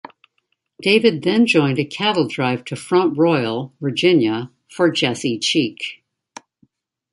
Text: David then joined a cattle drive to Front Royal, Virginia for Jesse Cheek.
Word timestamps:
David 0.81 1.21
then 1.21 1.45
joined 1.45 1.77
a 1.77 1.85
cattle 1.85 2.27
drive 2.27 2.65
to 2.65 2.75
Front 2.75 3.19
Royal, 3.19 3.71
Virginia 3.79 4.51
for 4.67 4.89
Jesse 4.91 5.37
Cheek. 5.37 6.01